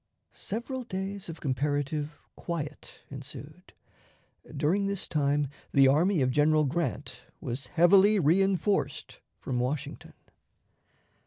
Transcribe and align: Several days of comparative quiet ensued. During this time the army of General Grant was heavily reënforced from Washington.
Several 0.33 0.83
days 0.83 1.29
of 1.29 1.39
comparative 1.41 2.17
quiet 2.35 3.03
ensued. 3.11 3.71
During 4.57 4.87
this 4.87 5.07
time 5.07 5.47
the 5.73 5.87
army 5.87 6.23
of 6.23 6.31
General 6.31 6.65
Grant 6.65 7.21
was 7.39 7.67
heavily 7.67 8.17
reënforced 8.19 9.19
from 9.37 9.59
Washington. 9.59 10.13